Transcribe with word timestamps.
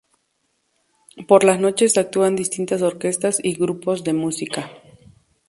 Por 1.27 1.43
las 1.43 1.59
noches 1.59 1.95
actúan 1.99 2.35
distintas 2.35 2.81
orquestas 2.81 3.37
y 3.39 3.53
grupos 3.53 4.03
de 4.03 4.13
música. 4.13 4.71